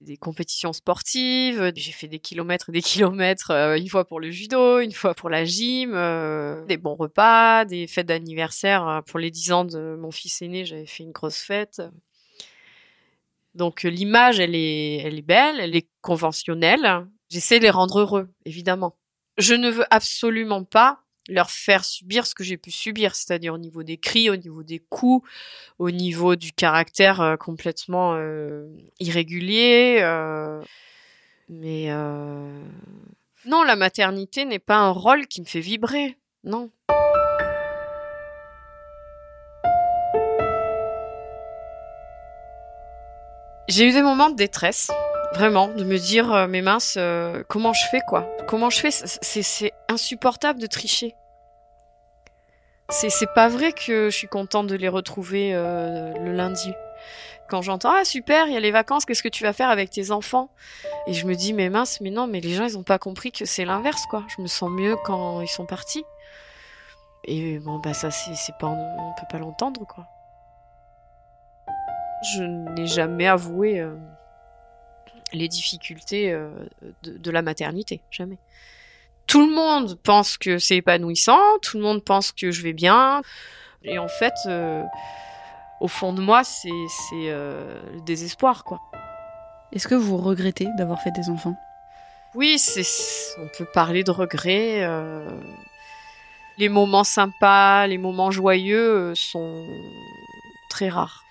des 0.00 0.16
compétitions 0.16 0.72
sportives, 0.72 1.72
j'ai 1.74 1.90
fait 1.90 2.06
des 2.06 2.20
kilomètres 2.20 2.68
et 2.68 2.72
des 2.72 2.82
kilomètres, 2.82 3.50
une 3.50 3.88
fois 3.88 4.04
pour 4.06 4.20
le 4.20 4.30
judo, 4.30 4.78
une 4.78 4.92
fois 4.92 5.14
pour 5.14 5.28
la 5.28 5.44
gym, 5.44 5.90
des 6.68 6.76
bons 6.76 6.94
repas, 6.94 7.64
des 7.64 7.88
fêtes 7.88 8.06
d'anniversaire. 8.06 8.86
Euh, 8.86 9.00
Pour 9.02 9.18
les 9.18 9.32
10 9.32 9.52
ans 9.52 9.64
de 9.64 9.96
mon 9.96 10.12
fils 10.12 10.40
aîné, 10.40 10.64
j'avais 10.64 10.86
fait 10.86 11.02
une 11.02 11.12
grosse 11.12 11.40
fête. 11.40 11.82
Donc 13.54 13.82
l'image, 13.82 14.38
elle 14.38 14.54
est, 14.54 14.98
elle 14.98 15.18
est 15.18 15.22
belle, 15.22 15.58
elle 15.58 15.74
est 15.74 15.88
conventionnelle. 16.00 17.08
J'essaie 17.28 17.58
de 17.58 17.64
les 17.64 17.70
rendre 17.70 17.98
heureux, 17.98 18.28
évidemment. 18.44 18.96
Je 19.36 19.54
ne 19.54 19.68
veux 19.68 19.86
absolument 19.90 20.62
pas 20.62 21.02
leur 21.28 21.50
faire 21.50 21.84
subir 21.84 22.26
ce 22.26 22.34
que 22.34 22.42
j'ai 22.42 22.56
pu 22.56 22.70
subir, 22.70 23.14
c'est-à-dire 23.14 23.54
au 23.54 23.58
niveau 23.58 23.82
des 23.82 23.98
cris, 23.98 24.30
au 24.30 24.36
niveau 24.36 24.62
des 24.62 24.78
coups, 24.78 25.28
au 25.78 25.90
niveau 25.90 26.36
du 26.36 26.52
caractère 26.52 27.20
euh, 27.20 27.36
complètement 27.36 28.14
euh, 28.16 28.66
irrégulier. 28.98 29.98
euh, 30.00 30.60
mais 31.50 31.88
non, 33.46 33.62
la 33.62 33.76
maternité 33.76 34.44
n'est 34.44 34.58
pas 34.58 34.76
un 34.76 34.90
rôle 34.90 35.26
qui 35.26 35.40
me 35.40 35.46
fait 35.46 35.60
vibrer. 35.60 36.18
Non. 36.44 36.70
J'ai 43.68 43.86
eu 43.86 43.92
des 43.92 44.02
moments 44.02 44.30
de 44.30 44.36
détresse, 44.36 44.90
vraiment, 45.34 45.68
de 45.68 45.84
me 45.84 45.98
dire, 45.98 46.48
mais 46.48 46.62
mince, 46.62 46.98
comment 47.48 47.72
je 47.72 47.84
fais 47.90 48.00
quoi? 48.06 48.28
Comment 48.46 48.70
je 48.70 48.80
fais? 48.80 48.90
C'est 48.90 49.72
insupportable 49.88 50.60
de 50.60 50.66
tricher. 50.66 51.14
C'est 52.90 53.32
pas 53.34 53.48
vrai 53.48 53.72
que 53.72 54.08
je 54.08 54.16
suis 54.16 54.28
contente 54.28 54.66
de 54.66 54.74
les 54.74 54.88
retrouver 54.88 55.54
euh, 55.54 56.14
le 56.14 56.32
lundi. 56.32 56.72
Quand 57.46 57.60
j'entends 57.60 57.92
ah 57.92 58.04
super, 58.04 58.46
il 58.46 58.54
y 58.54 58.56
a 58.56 58.60
les 58.60 58.70
vacances, 58.70 59.04
qu'est-ce 59.04 59.22
que 59.22 59.28
tu 59.28 59.42
vas 59.42 59.52
faire 59.52 59.68
avec 59.68 59.90
tes 59.90 60.10
enfants? 60.10 60.50
Et 61.06 61.12
je 61.12 61.26
me 61.26 61.34
dis 61.34 61.52
mais 61.52 61.68
mince, 61.68 62.00
mais 62.00 62.10
non, 62.10 62.26
mais 62.26 62.40
les 62.40 62.54
gens 62.54 62.64
ils 62.64 62.78
ont 62.78 62.82
pas 62.82 62.98
compris 62.98 63.30
que 63.30 63.44
c'est 63.44 63.66
l'inverse 63.66 64.06
quoi. 64.06 64.24
Je 64.34 64.40
me 64.40 64.46
sens 64.46 64.70
mieux 64.70 64.96
quand 65.04 65.42
ils 65.42 65.48
sont 65.48 65.66
partis. 65.66 66.04
Et 67.24 67.58
bon 67.58 67.78
bah 67.78 67.92
ça 67.92 68.10
c'est 68.10 68.34
c'est 68.34 68.56
pas 68.58 68.68
on 68.68 69.12
peut 69.18 69.26
pas 69.30 69.38
l'entendre 69.38 69.86
quoi. 69.86 70.06
Je 72.34 72.42
n'ai 72.42 72.86
jamais 72.86 73.26
avoué 73.26 73.80
euh, 73.80 73.94
les 75.34 75.48
difficultés 75.48 76.32
euh, 76.32 76.50
de, 77.02 77.18
de 77.18 77.30
la 77.30 77.42
maternité, 77.42 78.00
jamais. 78.10 78.38
Tout 79.28 79.46
le 79.46 79.54
monde 79.54 79.98
pense 80.02 80.36
que 80.38 80.58
c'est 80.58 80.76
épanouissant, 80.76 81.38
tout 81.62 81.76
le 81.76 81.82
monde 81.82 82.02
pense 82.02 82.32
que 82.32 82.50
je 82.50 82.62
vais 82.62 82.72
bien. 82.72 83.22
Et 83.84 83.98
en 83.98 84.08
fait, 84.08 84.34
euh, 84.46 84.82
au 85.80 85.86
fond 85.88 86.12
de 86.12 86.20
moi, 86.20 86.42
c'est 86.44 86.70
c'est, 86.88 87.30
euh, 87.30 87.80
le 87.92 88.00
désespoir, 88.00 88.64
quoi. 88.64 88.80
Est-ce 89.72 89.86
que 89.86 89.94
vous 89.94 90.16
regrettez 90.16 90.66
d'avoir 90.78 91.00
fait 91.02 91.12
des 91.12 91.28
enfants? 91.28 91.54
Oui, 92.34 92.58
c'est 92.58 92.86
on 93.38 93.48
peut 93.56 93.66
parler 93.72 94.02
de 94.02 94.10
regrets. 94.10 94.82
euh, 94.84 95.28
les 96.58 96.68
moments 96.68 97.04
sympas, 97.04 97.86
les 97.86 97.98
moments 97.98 98.30
joyeux 98.30 99.10
euh, 99.10 99.14
sont 99.14 99.64
très 100.70 100.88
rares. 100.88 101.22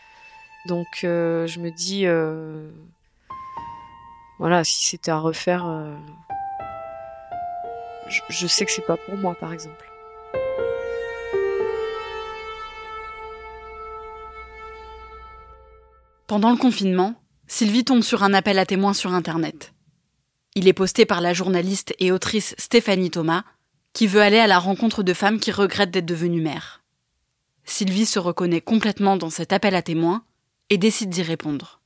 Donc 0.68 0.88
euh, 1.04 1.48
je 1.48 1.60
me 1.60 1.70
dis, 1.72 2.06
euh, 2.06 2.70
voilà, 4.40 4.64
si 4.64 4.86
c'était 4.86 5.12
à 5.12 5.18
refaire, 5.18 5.66
euh, 5.68 5.96
je, 8.30 8.48
sais 8.48 8.66
que 8.66 8.72
c'est 8.72 8.86
pas 8.86 8.98
pour 8.98 9.18
moi, 9.18 9.36
par 9.36 9.54
exemple. 9.54 9.86
Pendant 16.28 16.52
le 16.52 16.58
confinement, 16.58 17.16
Sylvie 17.48 17.86
tombe 17.86 18.04
sur 18.04 18.24
un 18.24 18.34
appel 18.34 18.60
à 18.60 18.66
témoins 18.66 18.94
sur 18.94 19.14
Internet. 19.14 19.74
Il 20.56 20.68
est 20.68 20.74
posté 20.74 21.06
par 21.06 21.22
la 21.22 21.34
journaliste 21.34 21.94
et 22.00 22.12
autrice 22.12 22.56
Stéphanie 22.58 23.12
Thomas, 23.12 23.44
qui 23.94 24.08
veut 24.08 24.22
aller 24.22 24.40
à 24.40 24.48
la 24.48 24.60
rencontre 24.60 25.04
de 25.04 25.14
femmes 25.14 25.40
qui 25.40 25.52
regrettent 25.52 25.92
d'être 25.92 26.06
devenues 26.06 26.42
mères. 26.42 26.84
Sylvie 27.64 28.06
se 28.06 28.20
reconnaît 28.20 28.62
complètement 28.62 29.18
dans 29.18 29.30
cet 29.30 29.54
appel 29.54 29.76
à 29.76 29.82
témoins 29.82 30.24
et 30.70 30.78
décide 30.78 31.10
d'y 31.10 31.22
répondre. 31.22 31.82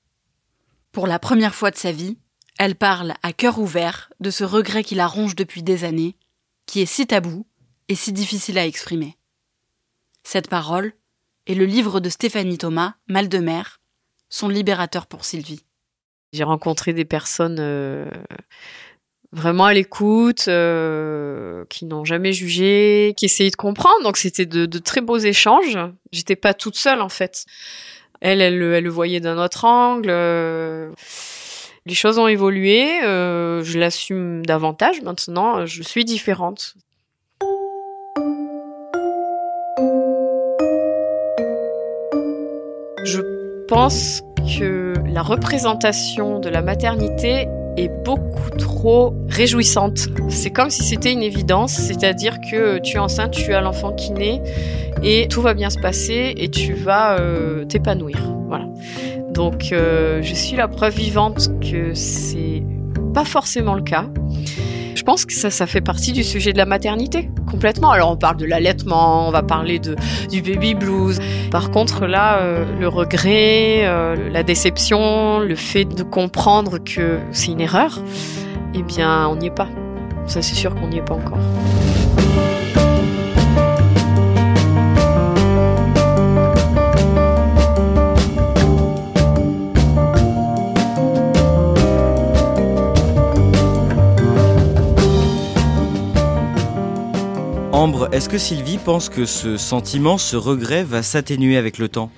Pour 0.92 1.08
la 1.08 1.20
première 1.20 1.56
fois 1.56 1.72
de 1.72 1.78
sa 1.78 1.92
vie, 1.92 2.18
elle 2.60 2.76
parle 2.76 3.14
à 3.24 3.34
cœur 3.34 3.60
ouvert 3.60 4.12
de 4.20 4.30
ce 4.30 4.44
regret 4.44 4.84
qui 4.84 4.96
la 4.96 5.08
ronge 5.08 5.36
depuis 5.36 5.64
des 5.64 5.84
années, 5.84 6.16
qui 6.66 6.82
est 6.82 6.86
si 6.86 7.08
tabou 7.08 7.46
et 7.88 7.96
si 7.96 8.14
difficile 8.14 8.58
à 8.58 8.66
exprimer. 8.66 9.18
Cette 10.24 10.50
parole 10.50 10.94
et 11.48 11.56
le 11.56 11.66
livre 11.66 12.00
de 12.00 12.10
Stéphanie 12.10 12.58
Thomas, 12.60 12.94
Mal 13.08 13.28
de 13.30 13.40
mer, 13.40 13.80
sont 14.30 14.48
libérateurs 14.48 15.08
pour 15.08 15.26
Sylvie. 15.26 15.64
J'ai 16.34 16.44
rencontré 16.44 16.94
des 16.94 17.04
personnes 17.04 17.58
euh, 17.60 18.10
vraiment 19.34 19.66
à 19.66 19.74
l'écoute, 19.74 20.46
euh, 20.48 21.66
qui 21.70 21.86
n'ont 21.86 22.06
jamais 22.06 22.32
jugé, 22.32 23.14
qui 23.18 23.26
essayaient 23.26 23.50
de 23.50 23.56
comprendre. 23.56 24.04
Donc 24.04 24.18
c'était 24.18 24.46
de, 24.46 24.66
très 24.80 25.02
beaux 25.02 25.18
échanges. 25.18 25.78
J'étais 26.12 26.36
pas 26.38 26.54
toute 26.54 26.76
seule 26.78 27.02
en 27.02 27.10
fait. 27.10 27.46
Elle, 28.22 28.40
elle, 28.40 28.58
le- 28.60 28.76
elle 28.76 28.84
le 28.84 28.90
voyait 28.90 29.20
d'un 29.20 29.38
autre 29.44 29.66
angle. 29.66 30.10
euh, 30.10 30.92
les 31.86 31.96
choses 31.96 32.20
ont 32.20 32.28
évolué. 32.28 33.04
euh, 33.04 33.64
je 33.64 33.80
l'assume 33.80 34.46
davantage 34.46 35.02
maintenant. 35.02 35.66
Je 35.66 35.84
suis 35.84 36.06
différente. 36.06 36.76
Je 43.04 43.22
pense 43.68 44.22
que 44.58 44.94
la 45.08 45.22
représentation 45.22 46.40
de 46.40 46.50
la 46.50 46.62
maternité 46.62 47.48
est 47.78 47.90
beaucoup 48.04 48.50
trop 48.58 49.14
réjouissante. 49.30 50.10
C'est 50.30 50.52
comme 50.52 50.70
si 50.70 50.84
c'était 50.84 51.12
une 51.12 51.24
évidence, 51.24 51.74
c'est-à-dire 51.74 52.40
que 52.52 52.80
tu 52.80 52.98
es 52.98 53.00
enceinte, 53.00 53.32
tu 53.32 53.54
as 53.54 53.62
l'enfant 53.62 53.94
qui 53.94 54.12
naît 54.12 54.42
et 55.04 55.28
tout 55.30 55.42
va 55.42 55.54
bien 55.54 55.70
se 55.70 55.80
passer 55.80 56.34
et 56.38 56.50
tu 56.50 56.74
vas 56.74 57.20
euh, 57.20 57.66
t'épanouir. 57.66 58.18
Voilà. 58.48 58.66
Donc 59.34 59.70
euh, 59.72 60.22
je 60.22 60.34
suis 60.34 60.58
la 60.58 60.68
preuve 60.68 60.96
vivante 60.96 61.50
que 61.62 61.94
c'est 61.94 62.64
pas 63.14 63.26
forcément 63.26 63.74
le 63.74 63.82
cas. 63.82 64.06
Je 64.94 65.04
pense 65.04 65.26
que 65.26 65.34
ça, 65.34 65.50
ça 65.50 65.66
fait 65.66 65.82
partie 65.82 66.12
du 66.12 66.24
sujet 66.24 66.54
de 66.54 66.58
la 66.58 66.66
maternité, 66.66 67.30
complètement. 67.50 67.90
Alors 67.92 68.12
on 68.12 68.18
parle 68.18 68.38
de 68.38 68.46
l'allaitement, 68.46 69.28
on 69.28 69.32
va 69.32 69.42
parler 69.42 69.80
de, 69.80 69.96
du 70.30 70.42
baby 70.42 70.76
blues. 70.76 71.20
Par 71.50 71.72
contre 71.72 72.06
là, 72.06 72.40
euh, 72.40 72.66
le 72.80 72.88
regret, 72.88 73.82
euh, 73.86 74.30
la 74.30 74.44
déception, 74.44 75.40
le 75.40 75.56
fait 75.56 75.86
de 75.86 76.04
comprendre 76.04 76.78
que 76.78 77.20
c'est 77.32 77.52
une 77.52 77.62
erreur, 77.62 78.00
eh 78.76 78.84
bien 78.84 79.28
on 79.28 79.38
n'y 79.38 79.48
est 79.48 79.56
pas. 79.56 79.70
Ça 80.28 80.42
c'est 80.42 80.56
sûr 80.56 80.76
qu'on 80.76 80.90
n'y 80.90 80.98
est 80.98 81.06
pas 81.06 81.16
encore. 81.16 81.40
Est-ce 98.12 98.28
que 98.28 98.38
Sylvie 98.38 98.78
pense 98.78 99.08
que 99.08 99.26
ce 99.26 99.56
sentiment, 99.56 100.18
ce 100.18 100.36
regret 100.36 100.84
va 100.84 101.02
s'atténuer 101.02 101.56
avec 101.56 101.78
le 101.78 101.88
temps? 101.88 102.12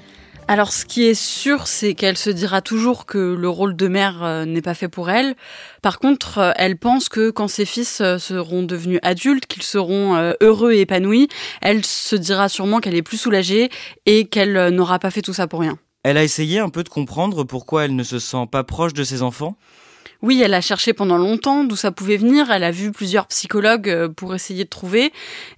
Alors 0.48 0.74
ce 0.74 0.86
qui 0.86 1.06
est 1.06 1.14
sûr, 1.14 1.68
c'est 1.68 1.94
qu'elle 1.94 2.18
se 2.18 2.32
dira 2.32 2.62
toujours 2.62 3.06
que 3.06 3.36
le 3.36 3.48
rôle 3.48 3.76
de 3.76 3.88
mère 3.88 4.24
euh, 4.24 4.44
n'est 4.46 4.64
pas 4.64 4.74
fait 4.74 4.90
pour 4.90 5.12
elle. 5.12 5.36
Par 5.84 6.00
contre, 6.00 6.40
euh, 6.40 6.52
elle 6.56 6.78
pense 6.78 7.10
que 7.10 7.30
quand 7.30 7.48
ses 7.48 7.66
fils 7.66 8.02
euh, 8.02 8.18
seront 8.18 8.64
devenus 8.64 9.00
adultes, 9.04 9.46
qu'ils 9.46 9.64
seront 9.64 10.34
heureux 10.42 10.74
et 10.74 10.82
épanouis, 10.82 11.30
elle 11.62 11.86
se 11.86 12.16
dira 12.16 12.50
sûrement 12.50 12.80
qu'elle 12.80 12.96
est 12.96 13.04
plus 13.04 13.18
soulagée 13.18 13.70
et 14.06 14.26
qu'elle 14.26 14.70
n'aura 14.70 14.98
pas 14.98 15.12
fait 15.12 15.22
tout 15.22 15.34
ça 15.34 15.48
pour 15.48 15.60
rien. 15.60 15.78
Elle 16.04 16.18
a 16.18 16.24
essayé 16.24 16.60
un 16.60 16.70
peu 16.70 16.84
de 16.84 16.90
comprendre 16.90 17.44
pourquoi 17.44 17.86
elle 17.86 17.96
ne 17.96 18.04
se 18.04 18.20
sent 18.20 18.48
pas 18.52 18.64
proche 18.64 18.94
de 18.94 19.04
ses 19.04 19.22
enfants? 19.22 19.58
Oui, 20.24 20.42
elle 20.42 20.54
a 20.54 20.62
cherché 20.62 20.94
pendant 20.94 21.18
longtemps 21.18 21.66
d'où 21.66 21.76
ça 21.76 21.92
pouvait 21.92 22.16
venir. 22.16 22.50
Elle 22.50 22.64
a 22.64 22.72
vu 22.72 22.94
plusieurs 22.94 23.28
psychologues 23.28 23.90
euh, 23.90 24.08
pour 24.08 24.34
essayer 24.34 24.64
de 24.64 24.70
trouver. 24.70 25.12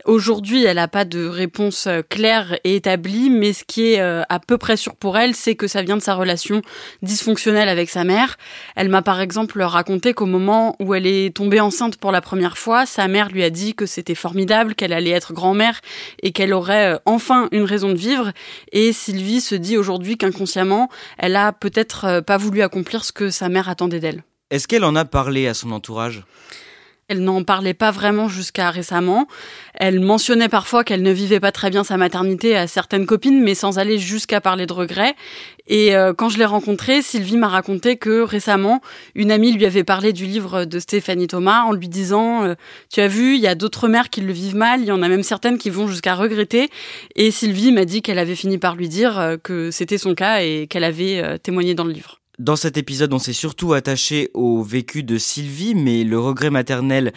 Aujourd'hui, 0.06 0.66
elle 0.66 0.78
n'a 0.78 0.88
pas 0.88 1.06
de 1.06 1.24
réponse 1.24 1.86
euh, 1.86 2.02
claire 2.02 2.58
et 2.64 2.76
établie, 2.76 3.30
mais 3.30 3.54
ce 3.54 3.64
qui 3.64 3.94
est 3.94 4.02
euh, 4.02 4.24
à 4.28 4.40
peu 4.40 4.58
près 4.58 4.76
sûr 4.76 4.96
pour 4.96 5.20
elle, 5.20 5.36
c'est 5.36 5.54
que 5.54 5.68
ça 5.68 5.84
vient 5.84 5.98
de 5.98 6.02
sa 6.02 6.16
relation 6.16 6.64
dysfonctionnelle 7.04 7.70
avec 7.70 7.92
sa 7.92 8.04
mère. 8.04 8.38
Elle 8.76 8.90
m'a 8.90 9.04
par 9.04 9.22
exemple 9.22 9.62
raconté 9.62 10.16
qu'au 10.16 10.26
moment 10.26 10.76
où 10.80 10.96
elle 10.96 11.06
est 11.06 11.36
tombée 11.36 11.60
enceinte 11.60 11.98
pour 11.98 12.12
la 12.12 12.22
première 12.22 12.58
fois, 12.58 12.88
sa 12.88 13.08
mère 13.08 13.30
lui 13.30 13.44
a 13.44 13.52
dit 13.52 13.76
que 13.76 13.86
c'était 13.86 14.16
formidable, 14.16 14.74
qu'elle 14.74 14.94
allait 14.94 15.12
être 15.12 15.32
grand-mère 15.32 15.80
et 16.24 16.32
qu'elle 16.32 16.54
aurait 16.54 17.00
enfin 17.06 17.50
une 17.52 17.66
raison 17.66 17.90
de 17.90 18.00
vivre. 18.00 18.32
Et 18.72 18.94
Sylvie 18.94 19.42
se 19.42 19.54
dit 19.54 19.78
aujourd'hui 19.78 20.18
qu'inconsciemment, 20.18 20.90
elle 21.20 21.36
a 21.36 21.54
peut-être 21.54 22.22
pas 22.22 22.38
voulu 22.38 22.64
accomplir 22.64 23.06
ce 23.06 23.12
que 23.12 23.30
sa 23.30 23.48
mère 23.48 23.70
attendait 23.70 24.00
d'elle. 24.00 24.24
Est-ce 24.52 24.68
qu'elle 24.68 24.84
en 24.84 24.96
a 24.96 25.06
parlé 25.06 25.48
à 25.48 25.56
son 25.56 25.72
entourage? 25.72 26.24
Elle 27.08 27.24
n'en 27.24 27.44
parlait 27.44 27.76
pas 27.76 27.92
vraiment 27.92 28.28
jusqu'à 28.28 28.72
récemment. 28.72 29.28
Elle 29.76 30.00
mentionnait 30.00 30.50
parfois 30.50 30.84
qu'elle 30.84 31.04
ne 31.04 31.12
vivait 31.12 31.40
pas 31.40 31.52
très 31.52 31.70
bien 31.70 31.84
sa 31.84 31.98
maternité 31.98 32.56
à 32.56 32.66
certaines 32.66 33.06
copines, 33.06 33.44
mais 33.44 33.54
sans 33.54 33.78
aller 33.78 34.00
jusqu'à 34.00 34.42
parler 34.42 34.66
de 34.66 34.74
regrets. 34.74 35.16
Et 35.68 35.96
euh, 35.96 36.14
quand 36.14 36.30
je 36.30 36.40
l'ai 36.40 36.46
rencontrée, 36.46 37.04
Sylvie 37.04 37.38
m'a 37.38 37.48
raconté 37.48 37.98
que 37.98 38.22
récemment, 38.22 38.82
une 39.14 39.32
amie 39.32 39.52
lui 39.52 39.66
avait 39.66 39.84
parlé 39.84 40.14
du 40.14 40.26
livre 40.26 40.66
de 40.66 40.80
Stéphanie 40.80 41.28
Thomas 41.28 41.64
en 41.64 41.74
lui 41.74 41.90
disant 41.90 42.44
euh, 42.44 42.56
Tu 42.92 43.02
as 43.02 43.08
vu, 43.08 43.36
il 43.36 43.42
y 43.42 43.48
a 43.48 43.56
d'autres 43.56 43.88
mères 43.88 44.10
qui 44.10 44.22
le 44.22 44.34
vivent 44.34 44.56
mal, 44.56 44.82
il 44.82 44.88
y 44.88 44.92
en 44.92 45.04
a 45.04 45.08
même 45.08 45.24
certaines 45.24 45.60
qui 45.60 45.70
vont 45.70 45.88
jusqu'à 45.88 46.16
regretter. 46.16 46.70
Et 47.16 47.30
Sylvie 47.30 47.72
m'a 47.72 47.86
dit 47.86 48.02
qu'elle 48.02 48.20
avait 48.20 48.36
fini 48.36 48.58
par 48.58 48.76
lui 48.76 48.90
dire 48.90 49.20
euh, 49.20 49.38
que 49.38 49.70
c'était 49.70 50.00
son 50.00 50.16
cas 50.16 50.42
et 50.42 50.66
qu'elle 50.68 50.84
avait 50.84 51.40
témoigné 51.40 51.76
dans 51.76 51.84
le 51.84 51.92
livre. 51.92 52.20
Dans 52.38 52.58
cet 52.58 52.78
épisode, 52.78 53.14
on 53.14 53.20
s'est 53.20 53.32
surtout 53.32 53.72
attaché 53.74 54.30
au 54.34 54.62
vécu 54.62 55.04
de 55.04 55.18
Sylvie, 55.18 55.74
mais 55.74 56.04
le 56.04 56.20
regret 56.20 56.50
maternel 56.50 57.14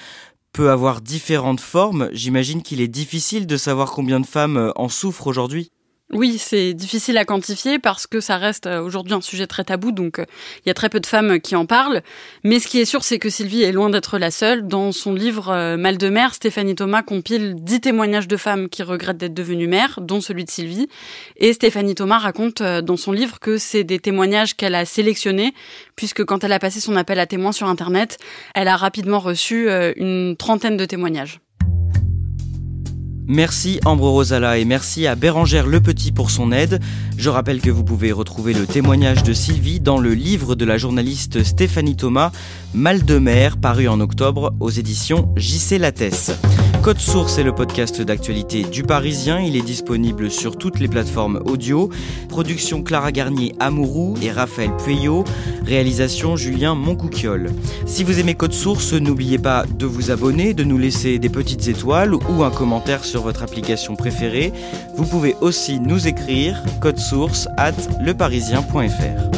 peut 0.53 0.71
avoir 0.71 1.01
différentes 1.01 1.61
formes. 1.61 2.09
J'imagine 2.13 2.63
qu'il 2.63 2.81
est 2.81 2.89
difficile 2.89 3.47
de 3.47 3.57
savoir 3.57 3.91
combien 3.91 4.21
de 4.21 4.27
femmes 4.27 4.73
en 4.77 4.89
souffrent 4.89 5.27
aujourd'hui. 5.27 5.73
Oui, 6.11 6.39
c'est 6.39 6.73
difficile 6.73 7.19
à 7.19 7.27
quantifier 7.27 7.79
parce 7.79 8.07
que 8.07 8.21
ça 8.21 8.39
reste 8.39 8.67
euh, 8.67 8.81
aujourd'hui 8.81 9.13
un 9.13 9.21
sujet 9.21 9.47
très 9.47 9.65
tabou, 9.65 9.93
donc 9.93 10.19
euh, 10.19 10.25
il 10.65 10.69
y 10.69 10.71
a 10.71 10.75
très 10.75 10.89
peu 10.89 11.01
de 11.01 11.07
femmes 11.07 11.39
qui 11.39 11.55
en 11.55 11.67
parlent. 11.67 12.01
Mais 12.45 12.61
ce 12.61 12.67
qui 12.67 12.81
est 12.81 12.87
sûr, 12.87 13.05
c'est 13.05 13.19
que 13.19 13.29
Sylvie 13.29 13.63
est 13.63 13.73
loin 13.73 13.91
d'être 13.91 14.17
la 14.17 14.31
seule. 14.31 14.67
Dans 14.67 14.91
son 14.91 15.13
livre 15.13 15.51
euh, 15.51 15.77
Mal 15.77 15.99
de 15.99 16.09
mère, 16.09 16.33
Stéphanie 16.33 16.75
Thomas 16.75 17.03
compile 17.03 17.57
dix 17.57 17.83
témoignages 17.83 18.27
de 18.27 18.39
femmes 18.39 18.71
qui 18.71 18.83
regrettent 18.83 19.19
d'être 19.19 19.35
devenues 19.35 19.69
mères, 19.69 20.01
dont 20.01 20.23
celui 20.23 20.47
de 20.47 20.51
Sylvie. 20.51 20.89
Et 21.37 21.53
Stéphanie 21.53 21.95
Thomas 21.95 22.19
raconte 22.19 22.63
dans 22.63 22.97
son 22.97 23.13
livre 23.13 23.39
que 23.39 23.59
c'est 23.59 23.85
des 23.85 23.99
témoignages 23.99 24.57
qu'elle 24.57 24.77
a 24.77 24.87
sélectionnés, 24.87 25.53
puisque 25.95 26.25
quand 26.25 26.43
elle 26.43 26.53
a 26.53 26.59
passé 26.59 26.81
son 26.81 26.97
appel 26.97 27.19
à 27.19 27.27
témoins 27.27 27.53
sur 27.53 27.67
Internet, 27.67 28.17
elle 28.55 28.69
a 28.69 28.77
rapidement 28.77 29.19
reçu 29.19 29.69
une 29.97 30.37
trentaine 30.39 30.79
de 30.79 30.87
témoignages. 30.87 31.41
Merci 33.31 33.79
Ambre 33.85 34.09
Rosala 34.09 34.57
et 34.57 34.65
merci 34.65 35.07
à 35.07 35.15
Bérangère 35.15 35.67
Le 35.67 35.83
Petit 35.83 36.13
pour 36.13 36.31
son 36.31 36.51
aide. 36.51 36.81
Je 37.19 37.29
rappelle 37.29 37.61
que 37.61 37.71
vous 37.71 37.85
pouvez 37.85 38.11
retrouver 38.11 38.55
le 38.55 38.67
témoignage 38.67 39.23
de 39.23 39.35
Sylvie 39.35 39.81
dans 39.81 39.99
le 39.99 40.15
livre 40.15 40.55
de 40.55 40.65
la 40.65 40.79
journaliste 40.79 41.45
Stéphanie 41.45 41.95
Thomas, 41.95 42.33
Mal 42.73 43.05
de 43.05 43.19
mer, 43.19 43.59
paru 43.59 43.87
en 43.87 44.01
octobre 44.01 44.55
aux 44.61 44.71
éditions 44.71 45.31
JC 45.37 45.79
Lattès. 45.79 46.33
Code 46.89 47.01
Source 47.01 47.37
est 47.37 47.43
le 47.43 47.55
podcast 47.55 48.01
d'actualité 48.01 48.63
du 48.63 48.83
Parisien. 48.83 49.41
Il 49.41 49.57
est 49.57 49.63
disponible 49.63 50.31
sur 50.31 50.57
toutes 50.57 50.81
les 50.81 50.89
plateformes 50.89 51.43
audio. 51.45 51.91
Production 52.31 52.83
Clara 52.83 53.13
Garnier 53.13 53.55
Amourou 53.61 54.15
et 54.23 54.31
Raphaël 54.31 54.71
Pueyo. 54.83 55.23
Réalisation 55.67 56.35
Julien 56.37 56.75
Moncouquiole. 56.75 57.51
Si 57.85 58.05
vous 58.05 58.21
aimez 58.21 58.35
Code 58.35 58.55
Source, 58.55 58.95
n'oubliez 58.95 59.37
pas 59.37 59.67
de 59.67 59.85
vous 59.85 60.11
abonner, 60.11 60.55
de 60.55 60.65
nous 60.65 60.79
laisser 60.79 61.19
des 61.19 61.29
petites 61.29 61.69
étoiles 61.69 62.15
ou 62.15 62.43
un 62.43 62.51
commentaire 62.51 63.05
sur 63.05 63.21
votre 63.21 63.43
application 63.43 63.95
préférée. 63.95 64.51
Vous 64.97 65.05
pouvez 65.05 65.37
aussi 65.43 65.81
nous 65.81 66.09
écrire 66.09 66.57
code 66.81 66.99
source 66.99 67.49
at 67.59 67.75
leparisien.fr. 68.01 69.38